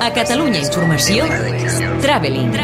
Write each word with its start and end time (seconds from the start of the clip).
A 0.00 0.08
Catalunya 0.14 0.60
Informació, 0.64 1.26
Traveling. 2.00 2.54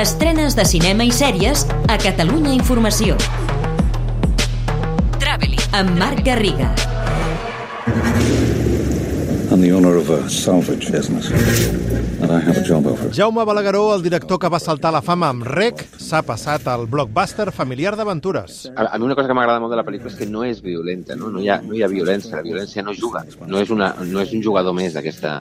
Estrenes 0.00 0.56
de 0.56 0.64
cinema 0.64 1.04
i 1.04 1.12
sèries 1.12 1.66
a 1.92 1.98
Catalunya 2.00 2.54
Informació. 2.56 3.18
Traveling. 5.20 5.60
Amb 5.76 5.92
Marc 6.00 6.24
Garriga. 6.24 6.70
I'm 9.52 9.60
the 9.60 9.72
owner 9.76 9.96
of 10.00 10.08
a 10.08 10.24
salvage 10.30 10.90
business, 10.90 11.28
Jaume 13.12 13.44
Balagueró, 13.44 13.94
el 13.94 14.02
director 14.02 14.38
que 14.38 14.48
va 14.48 14.58
saltar 14.58 14.90
la 14.92 15.00
fama 15.02 15.28
amb 15.30 15.44
Rec, 15.46 15.82
s'ha 16.02 16.22
passat 16.26 16.66
al 16.68 16.86
blockbuster 16.90 17.50
familiar 17.54 17.94
d'aventures. 17.96 18.66
A, 18.74 18.88
a 18.90 18.98
mi 18.98 19.06
una 19.06 19.14
cosa 19.14 19.28
que 19.30 19.36
m'agrada 19.36 19.60
molt 19.62 19.72
de 19.72 19.78
la 19.78 19.84
pel·lícula 19.86 20.10
és 20.10 20.18
que 20.18 20.26
no 20.26 20.42
és 20.44 20.60
violenta, 20.62 21.14
no? 21.16 21.30
No 21.30 21.40
hi 21.40 21.48
ha, 21.52 21.60
no 21.62 21.76
hi 21.76 21.84
ha 21.84 21.88
violència, 21.90 22.34
la 22.36 22.42
violència 22.44 22.82
no 22.82 22.94
juga. 22.96 23.22
No 23.46 23.60
és, 23.62 23.70
una, 23.70 23.92
no 24.02 24.22
és 24.22 24.32
un 24.34 24.42
jugador 24.42 24.74
més 24.76 24.96
d'aquesta 24.96 25.36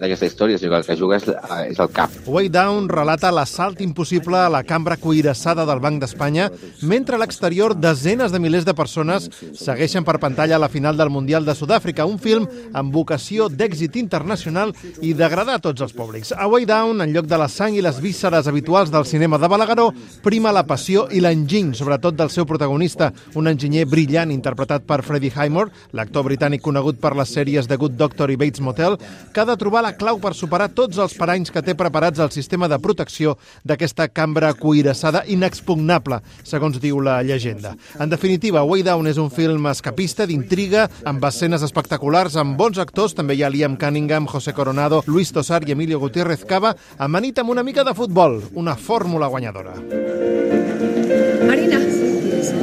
d'aquesta 0.00 0.28
història, 0.28 0.58
sinó 0.58 0.74
que 0.74 0.82
el 0.82 0.86
que 0.90 0.96
juga 1.00 1.20
és, 1.20 1.28
és 1.70 1.80
el 1.80 1.90
cap. 1.94 2.12
Way 2.26 2.50
Down 2.52 2.90
relata 2.92 3.32
l'assalt 3.32 3.80
impossible 3.84 4.38
a 4.44 4.52
la 4.52 4.62
cambra 4.64 4.98
cuirassada 5.00 5.66
del 5.66 5.80
Banc 5.80 6.02
d'Espanya, 6.02 6.50
mentre 6.82 7.16
a 7.16 7.22
l'exterior 7.22 7.74
desenes 7.76 8.32
de 8.34 8.42
milers 8.42 8.68
de 8.68 8.76
persones 8.76 9.30
segueixen 9.56 10.04
per 10.04 10.18
pantalla 10.22 10.60
la 10.60 10.70
final 10.72 10.96
del 11.00 11.10
Mundial 11.10 11.46
de 11.46 11.56
Sud-àfrica, 11.56 12.06
un 12.06 12.20
film 12.20 12.46
amb 12.76 12.92
vocació 12.94 13.48
d'èxit 13.48 13.96
internacional 13.96 14.74
i 15.00 15.14
d'agradar 15.16 15.58
a 15.58 15.64
tots 15.64 15.84
els 15.86 15.96
públics. 15.96 16.34
A 16.36 16.46
Way 16.50 16.66
Down, 16.68 17.05
en 17.06 17.12
lloc 17.14 17.26
de 17.30 17.38
la 17.38 17.46
sang 17.46 17.76
i 17.78 17.82
les 17.84 18.00
vísceres 18.02 18.48
habituals 18.50 18.90
del 18.90 19.06
cinema 19.06 19.38
de 19.38 19.46
Balagueró, 19.46 19.92
prima 20.24 20.50
la 20.52 20.64
passió 20.66 21.04
i 21.14 21.20
l'enginy, 21.22 21.70
sobretot 21.78 22.16
del 22.18 22.32
seu 22.34 22.46
protagonista, 22.48 23.12
un 23.38 23.46
enginyer 23.46 23.84
brillant 23.86 24.32
interpretat 24.34 24.82
per 24.88 25.04
Freddie 25.06 25.30
Highmore, 25.30 25.70
l'actor 25.94 26.26
britànic 26.26 26.64
conegut 26.64 26.98
per 26.98 27.14
les 27.14 27.30
sèries 27.30 27.68
The 27.70 27.78
Good 27.78 27.94
Doctor 28.00 28.32
i 28.34 28.38
Bates 28.40 28.62
Motel, 28.64 28.98
que 29.32 29.42
ha 29.42 29.46
de 29.46 29.56
trobar 29.60 29.84
la 29.86 29.92
clau 29.94 30.18
per 30.18 30.34
superar 30.34 30.72
tots 30.74 30.98
els 30.98 31.14
paranys 31.14 31.54
que 31.54 31.62
té 31.62 31.76
preparats 31.78 32.18
el 32.18 32.32
sistema 32.34 32.66
de 32.66 32.80
protecció 32.82 33.36
d'aquesta 33.62 34.08
cambra 34.08 34.50
cuirassada 34.58 35.22
inexpugnable, 35.30 36.18
segons 36.42 36.80
diu 36.82 36.98
la 36.98 37.20
llegenda. 37.22 37.76
En 38.00 38.10
definitiva, 38.10 38.64
Way 38.66 38.82
Down 38.88 39.06
és 39.12 39.22
un 39.22 39.30
film 39.30 39.70
escapista, 39.70 40.26
d'intriga, 40.26 40.88
amb 41.06 41.22
escenes 41.30 41.62
espectaculars, 41.62 42.34
amb 42.34 42.58
bons 42.58 42.82
actors, 42.82 43.14
també 43.14 43.38
hi 43.38 43.46
ha 43.46 43.52
Liam 43.52 43.78
Cunningham, 43.78 44.26
José 44.26 44.56
Coronado, 44.56 45.04
Luis 45.06 45.30
Tosar 45.30 45.62
i 45.68 45.76
Emilio 45.76 46.02
Gutiérrez 46.02 46.42
Cava, 46.48 46.74
amanit 46.98 47.38
amb 47.38 47.50
una 47.50 47.62
mica 47.62 47.84
de 47.84 47.94
futbol, 47.94 48.42
una 48.54 48.76
fórmula 48.76 49.26
guanyadora. 49.26 50.35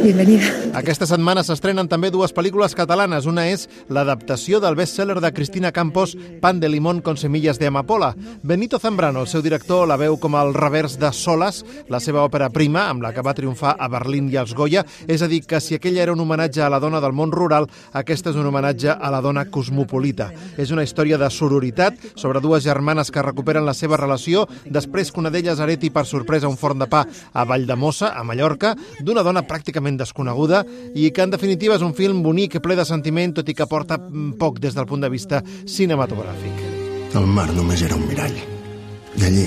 Bienvenida. 0.03 0.43
Aquesta 0.75 1.05
setmana 1.07 1.45
s'estrenen 1.47 1.87
també 1.87 2.09
dues 2.11 2.33
pel·lícules 2.35 2.73
catalanes. 2.75 3.23
Una 3.23 3.45
és 3.47 3.69
l'adaptació 3.87 4.59
del 4.59 4.75
best-seller 4.75 5.21
de 5.23 5.29
Cristina 5.31 5.71
Campos, 5.71 6.17
Pan 6.41 6.59
de 6.59 6.67
limón 6.67 6.99
con 6.99 7.15
semillas 7.15 7.57
de 7.57 7.67
amapola. 7.67 8.09
Benito 8.41 8.79
Zambrano, 8.79 9.21
el 9.21 9.29
seu 9.31 9.41
director, 9.41 9.87
la 9.87 9.95
veu 9.95 10.17
com 10.19 10.35
el 10.35 10.51
revers 10.53 10.97
de 10.99 11.13
Solas, 11.15 11.61
la 11.87 12.01
seva 12.03 12.25
òpera 12.27 12.49
prima, 12.51 12.89
amb 12.89 13.05
la 13.05 13.13
que 13.13 13.23
va 13.23 13.35
triomfar 13.37 13.77
a 13.79 13.87
Berlín 13.87 14.27
i 14.27 14.35
als 14.35 14.51
Goya. 14.53 14.83
És 15.07 15.23
a 15.23 15.29
dir, 15.31 15.45
que 15.47 15.61
si 15.63 15.75
aquella 15.79 16.03
era 16.03 16.11
un 16.11 16.19
homenatge 16.19 16.65
a 16.65 16.69
la 16.73 16.81
dona 16.83 16.99
del 16.99 17.15
món 17.15 17.31
rural, 17.31 17.69
aquesta 17.93 18.33
és 18.33 18.41
un 18.41 18.51
homenatge 18.51 18.91
a 18.91 19.13
la 19.13 19.21
dona 19.23 19.45
cosmopolita. 19.45 20.33
És 20.57 20.75
una 20.75 20.83
història 20.83 21.17
de 21.17 21.31
sororitat 21.31 21.95
sobre 22.15 22.43
dues 22.43 22.67
germanes 22.67 23.07
que 23.09 23.23
recuperen 23.23 23.63
la 23.63 23.77
seva 23.77 23.95
relació 23.95 24.49
després 24.65 25.13
que 25.13 25.23
una 25.23 25.31
d'elles 25.31 25.63
hereti 25.63 25.93
per 25.95 26.03
sorpresa 26.05 26.51
un 26.51 26.59
forn 26.59 26.83
de 26.83 26.91
pa 26.91 27.05
a 27.07 27.47
Valldemossa, 27.47 28.11
a 28.11 28.27
Mallorca, 28.27 28.75
d'una 28.99 29.23
dona 29.23 29.47
pràcticament 29.47 29.92
desconeguda 29.97 30.63
i 30.95 31.09
que 31.11 31.25
en 31.25 31.33
definitiva 31.33 31.77
és 31.77 31.85
un 31.85 31.93
film 31.97 32.23
bonic, 32.23 32.59
ple 32.63 32.77
de 32.79 32.85
sentiment, 32.87 33.35
tot 33.35 33.49
i 33.49 33.57
que 33.57 33.69
porta 33.69 33.99
mm, 33.99 34.37
poc 34.41 34.59
des 34.63 34.75
del 34.77 34.89
punt 34.89 35.03
de 35.03 35.11
vista 35.13 35.43
cinematogràfic. 35.65 36.65
El 37.13 37.29
mar 37.29 37.51
només 37.53 37.83
era 37.85 37.95
un 37.95 38.07
mirall. 38.09 38.35
I 39.13 39.25
allí, 39.27 39.45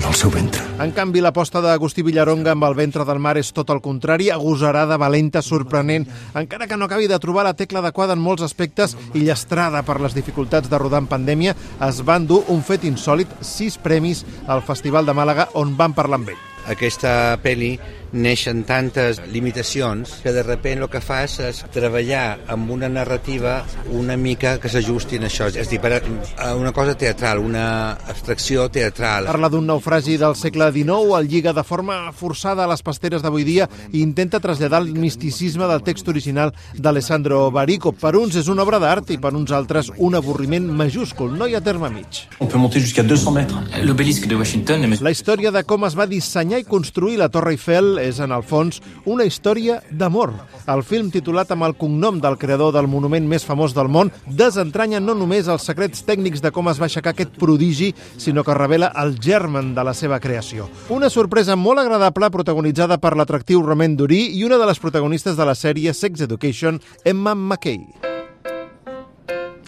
en 0.00 0.06
el 0.06 0.14
seu 0.14 0.30
ventre. 0.30 0.62
En 0.80 0.92
canvi, 0.96 1.20
l'aposta 1.20 1.60
d'Agustí 1.60 2.04
Villaronga 2.06 2.54
amb 2.54 2.64
el 2.68 2.76
ventre 2.78 3.04
del 3.04 3.18
mar 3.20 3.34
és 3.36 3.50
tot 3.52 3.70
el 3.74 3.82
contrari, 3.84 4.30
agosarada, 4.30 4.96
valenta, 5.00 5.42
sorprenent, 5.42 6.06
encara 6.38 6.68
que 6.70 6.78
no 6.78 6.86
acabi 6.86 7.08
de 7.10 7.18
trobar 7.20 7.44
la 7.44 7.56
tecla 7.58 7.82
adequada 7.82 8.16
en 8.16 8.22
molts 8.24 8.46
aspectes 8.46 8.96
i 9.12 9.26
llestrada 9.26 9.82
per 9.84 10.00
les 10.00 10.16
dificultats 10.16 10.70
de 10.70 10.78
rodar 10.80 11.02
en 11.04 11.10
pandèmia, 11.10 11.56
es 11.88 12.00
van 12.06 12.26
dur 12.30 12.44
un 12.48 12.62
fet 12.64 12.86
insòlid, 12.88 13.28
sis 13.44 13.76
premis 13.76 14.24
al 14.46 14.64
Festival 14.64 15.04
de 15.04 15.16
Màlaga 15.16 15.50
on 15.54 15.76
van 15.76 15.96
parlar 15.96 16.22
amb 16.22 16.32
ell. 16.32 16.46
Aquesta 16.70 17.36
pel·li 17.42 17.74
neixen 18.12 18.64
tantes 18.68 19.20
limitacions 19.30 20.18
que 20.24 20.32
de 20.34 20.42
repent 20.42 20.82
el 20.82 20.90
que 20.90 21.02
fas 21.04 21.38
és 21.44 21.62
treballar 21.74 22.40
amb 22.50 22.70
una 22.74 22.88
narrativa 22.90 23.60
una 23.94 24.16
mica 24.16 24.56
que 24.60 24.70
s'ajusti 24.72 25.20
a 25.20 25.26
això. 25.28 25.48
És 25.50 25.68
a 25.68 25.70
dir, 25.70 25.80
per 25.82 26.00
a 26.00 26.54
una 26.56 26.72
cosa 26.72 26.96
teatral, 26.98 27.38
una 27.38 27.92
abstracció 28.10 28.68
teatral. 28.72 29.28
Parla 29.30 29.50
d'un 29.52 29.66
naufragi 29.66 30.16
del 30.20 30.36
segle 30.38 30.70
XIX, 30.72 31.16
el 31.18 31.28
lliga 31.28 31.54
de 31.56 31.64
forma 31.64 32.00
forçada 32.12 32.64
a 32.64 32.70
les 32.70 32.82
pasteres 32.82 33.22
d'avui 33.22 33.44
dia 33.44 33.68
i 33.92 34.02
intenta 34.02 34.40
traslladar 34.40 34.82
el 34.82 34.92
misticisme 34.94 35.68
del 35.70 35.84
text 35.86 36.08
original 36.08 36.54
d'Alessandro 36.74 37.50
Barico. 37.50 37.92
Per 37.92 38.14
uns 38.18 38.36
és 38.40 38.48
una 38.48 38.64
obra 38.66 38.80
d'art 38.82 39.10
i 39.14 39.18
per 39.18 39.34
uns 39.34 39.52
altres 39.54 39.92
un 39.98 40.16
avorriment 40.18 40.66
majúscul. 40.66 41.32
No 41.36 41.46
hi 41.46 41.54
ha 41.54 41.62
terme 41.64 41.90
mig. 41.94 42.24
On 42.40 42.48
peut 42.48 42.60
monter 42.60 42.82
jusqu'à 42.82 43.04
200 43.06 43.34
mètres. 43.34 43.80
L'obélisque 43.84 44.28
de 44.28 44.36
Washington... 44.36 44.88
La 45.00 45.12
història 45.14 45.52
de 45.54 45.62
com 45.64 45.84
es 45.86 45.94
va 45.96 46.06
dissenyar 46.10 46.60
i 46.60 46.66
construir 46.68 47.16
la 47.20 47.30
Torre 47.32 47.54
Eiffel 47.54 47.99
és, 48.02 48.20
en 48.20 48.32
el 48.32 48.44
fons, 48.46 48.80
una 49.04 49.26
història 49.28 49.80
d'amor. 49.90 50.32
El 50.70 50.82
film, 50.86 51.10
titulat 51.12 51.50
amb 51.54 51.66
el 51.66 51.76
cognom 51.78 52.20
del 52.22 52.38
creador 52.40 52.72
del 52.74 52.88
monument 52.90 53.26
més 53.28 53.46
famós 53.46 53.74
del 53.76 53.90
món, 53.92 54.12
desentranya 54.26 55.00
no 55.00 55.14
només 55.18 55.48
els 55.48 55.66
secrets 55.66 56.04
tècnics 56.06 56.42
de 56.44 56.52
com 56.54 56.70
es 56.70 56.80
va 56.80 56.88
aixecar 56.88 57.14
aquest 57.14 57.36
prodigi, 57.40 57.92
sinó 58.16 58.44
que 58.44 58.56
revela 58.56 58.92
el 59.02 59.16
germen 59.20 59.74
de 59.74 59.84
la 59.84 59.94
seva 59.94 60.20
creació. 60.20 60.68
Una 60.88 61.10
sorpresa 61.10 61.56
molt 61.56 61.82
agradable 61.82 62.30
protagonitzada 62.30 63.00
per 63.02 63.16
l'atractiu 63.16 63.62
Romain 63.66 63.96
Durí 63.96 64.26
i 64.38 64.44
una 64.44 64.58
de 64.60 64.70
les 64.70 64.78
protagonistes 64.78 65.36
de 65.36 65.48
la 65.48 65.56
sèrie 65.58 65.94
Sex 65.94 66.26
Education, 66.26 66.80
Emma 67.04 67.34
McKay. 67.34 67.84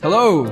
Hello. 0.03 0.47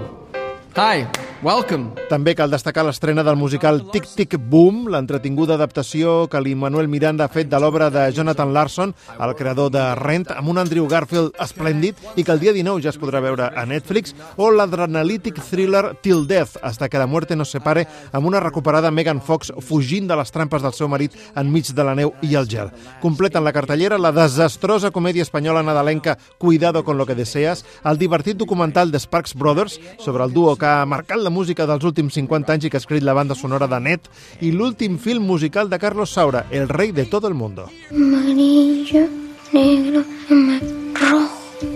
Hi. 0.76 1.29
Welcome. 1.42 1.96
També 2.10 2.34
cal 2.36 2.52
destacar 2.52 2.82
l'estrena 2.84 3.22
del 3.24 3.38
musical 3.40 3.78
Tic 3.94 4.04
Tic 4.12 4.34
Boom, 4.52 4.82
l'entretinguda 4.92 5.54
adaptació 5.56 6.26
que 6.28 6.40
l'Immanuel 6.44 6.88
Miranda 6.92 7.24
ha 7.24 7.32
fet 7.32 7.48
de 7.48 7.56
l'obra 7.56 7.86
de 7.88 8.02
Jonathan 8.12 8.52
Larson, 8.52 8.92
el 9.16 9.32
creador 9.38 9.70
de 9.72 9.84
Rent, 9.96 10.26
amb 10.34 10.50
un 10.52 10.60
Andrew 10.60 10.84
Garfield 10.90 11.38
esplèndid 11.40 11.96
i 12.20 12.24
que 12.26 12.34
el 12.34 12.42
dia 12.42 12.52
19 12.52 12.84
ja 12.84 12.90
es 12.92 12.98
podrà 13.00 13.22
veure 13.24 13.46
a 13.56 13.64
Netflix, 13.64 14.12
o 14.36 14.50
l'adrenalític 14.52 15.40
thriller 15.46 15.94
Till 16.02 16.26
Death, 16.28 16.58
hasta 16.60 16.90
que 16.90 17.00
la 17.00 17.06
muerte 17.06 17.38
nos 17.40 17.54
separe, 17.56 17.86
amb 18.12 18.28
una 18.28 18.44
recuperada 18.44 18.90
Megan 18.90 19.22
Fox 19.24 19.54
fugint 19.64 20.10
de 20.10 20.20
les 20.20 20.34
trampes 20.36 20.60
del 20.60 20.76
seu 20.76 20.92
marit 20.92 21.16
enmig 21.40 21.72
de 21.72 21.88
la 21.88 21.96
neu 21.96 22.12
i 22.20 22.34
el 22.36 22.50
gel. 22.52 22.68
Completen 23.00 23.46
la 23.48 23.54
cartellera 23.56 23.96
la 23.96 24.12
desastrosa 24.12 24.92
comèdia 24.92 25.24
espanyola 25.24 25.64
nadalenca 25.64 26.18
Cuidado 26.36 26.84
con 26.84 26.98
lo 26.98 27.06
que 27.06 27.14
deseas, 27.16 27.64
el 27.84 27.96
divertit 27.96 28.36
documental 28.36 28.90
de 28.92 29.00
Sparks 29.00 29.34
Brothers 29.34 29.80
sobre 29.96 30.24
el 30.24 30.34
duo 30.34 30.56
que 30.56 30.66
ha 30.66 30.84
marcat 30.84 31.16
la 31.16 31.29
música 31.30 31.66
dels 31.70 31.86
últims 31.86 32.18
50 32.18 32.56
anys 32.56 32.66
i 32.66 32.70
que 32.70 32.80
ha 32.80 32.84
escrit 32.84 33.06
la 33.06 33.14
banda 33.16 33.38
sonora 33.38 33.70
de 33.70 33.80
Net, 33.80 34.10
i 34.40 34.50
l'últim 34.52 34.98
film 34.98 35.24
musical 35.30 35.70
de 35.70 35.78
Carlos 35.78 36.10
Saura, 36.10 36.46
El 36.50 36.68
rei 36.68 36.92
de 36.92 37.06
todo 37.06 37.28
el 37.28 37.34
mundo. 37.34 37.70
Amarillo, 37.90 39.08
negro, 39.52 40.04
rojo. 40.28 40.79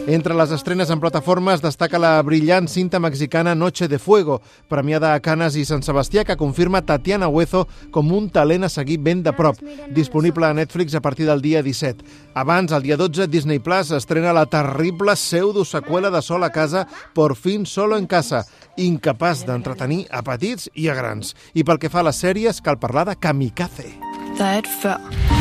Entre 0.07 0.35
les 0.35 0.51
estrenes 0.53 0.91
en 0.91 1.01
plataformes 1.01 1.63
destaca 1.65 1.97
la 1.99 2.21
brillant 2.23 2.67
cinta 2.69 2.99
mexicana 3.01 3.55
Noche 3.55 3.89
de 3.89 3.99
Fuego, 3.99 4.43
premiada 4.69 5.15
a 5.15 5.21
Canes 5.25 5.57
i 5.57 5.65
Sant 5.65 5.81
Sebastià, 5.81 6.27
que 6.29 6.37
confirma 6.37 6.83
Tatiana 6.85 7.31
Huezo 7.33 7.63
com 7.91 8.13
un 8.13 8.29
talent 8.29 8.67
a 8.67 8.69
seguir 8.69 8.99
ben 9.01 9.23
de 9.25 9.33
prop, 9.33 9.57
disponible 9.97 10.45
a 10.45 10.53
Netflix 10.53 10.95
a 10.95 11.01
partir 11.01 11.25
del 11.25 11.41
dia 11.41 11.63
17. 11.63 12.05
Abans, 12.35 12.73
el 12.77 12.85
dia 12.85 12.99
12, 13.01 13.29
Disney 13.33 13.61
Plus 13.65 13.95
estrena 13.97 14.35
la 14.37 14.45
terrible 14.45 15.17
pseudo-seqüela 15.17 16.11
de 16.13 16.21
Sol 16.21 16.45
a 16.45 16.51
casa, 16.51 16.87
Por 17.15 17.35
fin 17.37 17.65
solo 17.65 17.97
en 17.97 18.07
casa, 18.07 18.45
incapaç 18.77 19.47
d'entretenir 19.47 20.05
a 20.11 20.21
petits 20.23 20.69
i 20.75 20.89
a 20.89 20.95
grans. 20.95 21.33
I 21.55 21.65
pel 21.65 21.81
que 21.81 21.89
fa 21.89 22.05
a 22.05 22.11
les 22.11 22.21
sèries, 22.21 22.61
cal 22.61 22.77
parlar 22.77 23.09
de 23.09 23.17
Kamikaze. 23.17 23.89
Et 24.35 24.69
før 24.83 25.34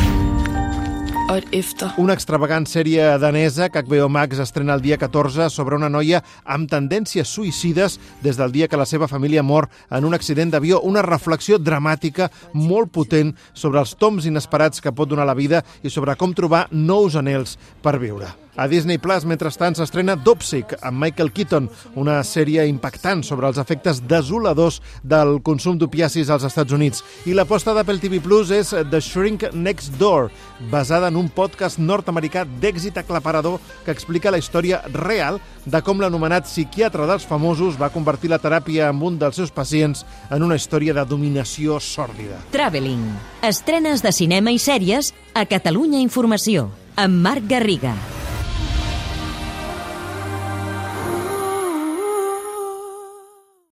Una 1.96 2.12
extravagant 2.12 2.66
sèrie 2.68 3.06
danesa 3.18 3.70
que 3.72 3.80
HBO 3.82 4.10
Max 4.12 4.42
estrena 4.44 4.74
el 4.76 4.82
dia 4.84 4.98
14 5.00 5.48
sobre 5.50 5.78
una 5.78 5.88
noia 5.88 6.20
amb 6.44 6.68
tendències 6.68 7.32
suïcides 7.32 7.96
des 8.22 8.36
del 8.36 8.52
dia 8.52 8.68
que 8.68 8.76
la 8.76 8.84
seva 8.84 9.08
família 9.08 9.42
mor 9.42 9.70
en 9.88 10.04
un 10.04 10.14
accident 10.14 10.52
d'avió. 10.52 10.82
Una 10.84 11.02
reflexió 11.02 11.58
dramàtica 11.58 12.28
molt 12.52 12.92
potent 12.92 13.32
sobre 13.54 13.80
els 13.80 13.96
toms 13.96 14.28
inesperats 14.28 14.84
que 14.84 14.92
pot 14.92 15.08
donar 15.08 15.24
la 15.24 15.38
vida 15.38 15.64
i 15.82 15.90
sobre 15.90 16.14
com 16.20 16.36
trobar 16.36 16.66
nous 16.70 17.16
anels 17.16 17.56
per 17.80 17.96
viure. 17.98 18.43
A 18.56 18.68
Disney 18.70 18.98
Plus, 19.02 19.24
mentrestant, 19.26 19.74
s'estrena 19.74 20.14
Dopsic, 20.14 20.76
amb 20.86 21.00
Michael 21.02 21.32
Keaton, 21.34 21.66
una 21.98 22.20
sèrie 22.22 22.62
impactant 22.70 23.24
sobre 23.26 23.48
els 23.50 23.58
efectes 23.58 23.98
desoladors 24.06 24.78
del 25.02 25.40
consum 25.42 25.80
d'opiacis 25.80 26.30
als 26.30 26.46
Estats 26.46 26.74
Units. 26.76 27.02
I 27.26 27.34
l'aposta 27.34 27.74
d'Apple 27.74 27.98
TV 27.98 28.22
Plus 28.22 28.52
és 28.54 28.70
The 28.70 29.02
Shrink 29.02 29.48
Next 29.58 29.98
Door, 29.98 30.30
basada 30.70 31.10
en 31.10 31.18
un 31.18 31.32
podcast 31.34 31.82
nord-americà 31.82 32.46
d'èxit 32.62 33.02
aclaparador 33.02 33.58
que 33.84 33.90
explica 33.90 34.30
la 34.30 34.38
història 34.38 34.84
real 34.94 35.42
de 35.66 35.82
com 35.82 35.98
l'anomenat 35.98 36.46
psiquiatre 36.46 37.10
dels 37.10 37.26
famosos 37.26 37.74
va 37.80 37.90
convertir 37.90 38.30
la 38.30 38.38
teràpia 38.38 38.86
amb 38.92 39.02
un 39.02 39.18
dels 39.18 39.42
seus 39.42 39.50
pacients 39.50 40.06
en 40.30 40.46
una 40.46 40.54
història 40.54 40.94
de 40.94 41.02
dominació 41.10 41.82
sòrdida. 41.82 42.38
Traveling. 42.54 43.02
Estrenes 43.42 44.06
de 44.06 44.14
cinema 44.14 44.54
i 44.54 44.62
sèries 44.62 45.10
a 45.34 45.42
Catalunya 45.50 45.98
Informació, 45.98 46.70
amb 46.94 47.18
Marc 47.18 47.50
Garriga. 47.50 47.98